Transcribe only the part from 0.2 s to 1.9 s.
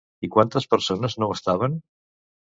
I quantes persones no ho estaven?